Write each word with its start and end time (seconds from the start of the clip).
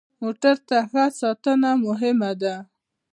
موټر 0.21 0.55
ته 0.67 0.77
ښه 0.89 1.05
ساتنه 1.19 1.71
مهمه 1.85 2.31
ده. 2.41 2.55